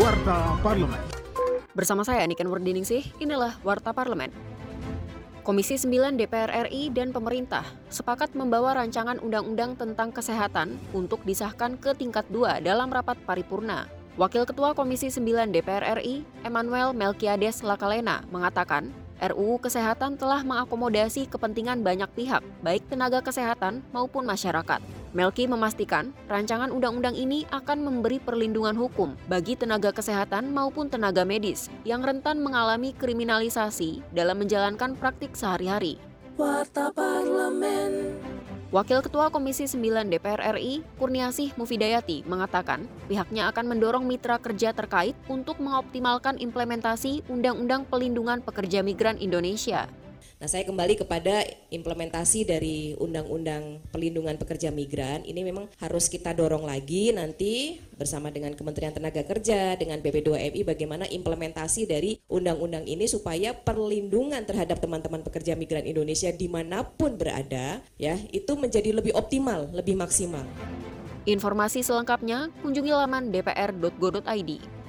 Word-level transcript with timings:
Warta 0.00 0.56
Parlemen. 0.64 1.04
Bersama 1.76 2.00
saya 2.00 2.24
Niken 2.24 2.48
Wardiningsih, 2.48 3.12
inilah 3.20 3.60
Warta 3.60 3.92
Parlemen. 3.92 4.32
Komisi 5.44 5.76
9 5.76 6.16
DPR 6.16 6.64
RI 6.64 6.88
dan 6.88 7.12
pemerintah 7.12 7.60
sepakat 7.92 8.32
membawa 8.32 8.72
rancangan 8.72 9.20
undang-undang 9.20 9.76
tentang 9.76 10.08
kesehatan 10.08 10.80
untuk 10.96 11.20
disahkan 11.28 11.76
ke 11.76 11.92
tingkat 11.92 12.24
2 12.32 12.64
dalam 12.64 12.88
rapat 12.88 13.20
paripurna. 13.28 13.84
Wakil 14.16 14.48
Ketua 14.48 14.72
Komisi 14.72 15.12
9 15.12 15.52
DPR 15.52 16.00
RI, 16.00 16.24
Emmanuel 16.40 16.96
Melkiades 16.96 17.60
Lakalena, 17.60 18.24
mengatakan 18.32 18.96
RUU 19.22 19.62
Kesehatan 19.62 20.18
telah 20.18 20.42
mengakomodasi 20.42 21.30
kepentingan 21.30 21.86
banyak 21.86 22.10
pihak, 22.10 22.42
baik 22.58 22.82
tenaga 22.90 23.22
kesehatan 23.22 23.78
maupun 23.94 24.26
masyarakat. 24.26 24.82
Melki 25.14 25.46
memastikan 25.46 26.10
rancangan 26.26 26.74
undang-undang 26.74 27.14
ini 27.14 27.46
akan 27.54 27.86
memberi 27.86 28.18
perlindungan 28.18 28.74
hukum 28.74 29.14
bagi 29.30 29.54
tenaga 29.54 29.94
kesehatan 29.94 30.50
maupun 30.50 30.90
tenaga 30.90 31.22
medis 31.22 31.70
yang 31.86 32.02
rentan 32.02 32.42
mengalami 32.42 32.90
kriminalisasi 32.98 34.02
dalam 34.10 34.42
menjalankan 34.42 34.98
praktik 34.98 35.38
sehari-hari. 35.38 36.02
Warta 36.34 36.90
Parlemen. 36.90 38.18
Wakil 38.72 39.04
Ketua 39.04 39.28
Komisi 39.28 39.68
9 39.68 40.08
DPR 40.08 40.56
RI, 40.56 40.80
Kurniasih 40.96 41.52
Mufidayati, 41.60 42.24
mengatakan 42.24 42.88
pihaknya 43.04 43.52
akan 43.52 43.68
mendorong 43.68 44.08
mitra 44.08 44.40
kerja 44.40 44.72
terkait 44.72 45.12
untuk 45.28 45.60
mengoptimalkan 45.60 46.40
implementasi 46.40 47.20
Undang-Undang 47.28 47.84
Pelindungan 47.92 48.40
Pekerja 48.40 48.80
Migran 48.80 49.20
Indonesia. 49.20 49.92
Nah, 50.42 50.50
saya 50.50 50.66
kembali 50.66 50.98
kepada 50.98 51.46
implementasi 51.70 52.42
dari 52.42 52.98
Undang-Undang 52.98 53.94
Pelindungan 53.94 54.34
Pekerja 54.42 54.74
Migran. 54.74 55.22
Ini 55.22 55.38
memang 55.46 55.70
harus 55.78 56.10
kita 56.10 56.34
dorong 56.34 56.66
lagi 56.66 57.14
nanti 57.14 57.78
bersama 57.94 58.26
dengan 58.34 58.50
Kementerian 58.58 58.90
Tenaga 58.90 59.22
Kerja, 59.22 59.78
dengan 59.78 60.02
BP2MI 60.02 60.66
bagaimana 60.66 61.06
implementasi 61.06 61.86
dari 61.86 62.18
undang-undang 62.26 62.82
ini 62.90 63.06
supaya 63.06 63.54
perlindungan 63.54 64.42
terhadap 64.42 64.82
teman-teman 64.82 65.22
pekerja 65.22 65.54
migran 65.54 65.86
Indonesia 65.86 66.34
di 66.34 66.50
mana 66.50 66.82
pun 66.82 67.14
berada 67.14 67.78
ya 67.94 68.18
itu 68.34 68.58
menjadi 68.58 68.98
lebih 68.98 69.14
optimal, 69.14 69.70
lebih 69.70 69.94
maksimal. 69.94 70.42
Informasi 71.22 71.86
selengkapnya 71.86 72.50
kunjungi 72.66 72.90
laman 72.90 73.30
dpr.go.id. 73.30 74.81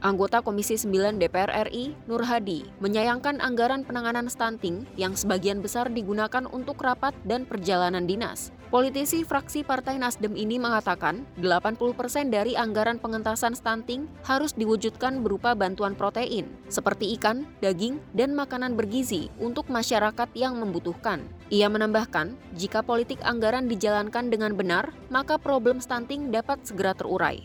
Anggota 0.00 0.40
Komisi 0.40 0.80
9 0.80 1.20
DPR 1.20 1.68
RI, 1.68 1.92
Nur 2.08 2.24
Hadi, 2.24 2.64
menyayangkan 2.80 3.36
anggaran 3.36 3.84
penanganan 3.84 4.32
stunting 4.32 4.88
yang 4.96 5.12
sebagian 5.12 5.60
besar 5.60 5.92
digunakan 5.92 6.48
untuk 6.48 6.80
rapat 6.80 7.12
dan 7.28 7.44
perjalanan 7.44 8.08
dinas. 8.08 8.48
Politisi 8.72 9.28
fraksi 9.28 9.60
Partai 9.60 10.00
Nasdem 10.00 10.40
ini 10.40 10.56
mengatakan 10.56 11.28
80% 11.36 11.92
persen 11.92 12.32
dari 12.32 12.56
anggaran 12.56 12.96
pengentasan 12.96 13.52
stunting 13.52 14.08
harus 14.24 14.56
diwujudkan 14.56 15.20
berupa 15.20 15.52
bantuan 15.52 15.92
protein, 15.92 16.48
seperti 16.72 17.12
ikan, 17.20 17.44
daging, 17.60 18.00
dan 18.16 18.32
makanan 18.32 18.80
bergizi 18.80 19.28
untuk 19.36 19.68
masyarakat 19.68 20.32
yang 20.32 20.56
membutuhkan. 20.56 21.28
Ia 21.52 21.68
menambahkan, 21.68 22.40
jika 22.56 22.80
politik 22.80 23.20
anggaran 23.20 23.68
dijalankan 23.68 24.32
dengan 24.32 24.56
benar, 24.56 24.96
maka 25.12 25.36
problem 25.36 25.76
stunting 25.76 26.32
dapat 26.32 26.64
segera 26.64 26.96
terurai. 26.96 27.44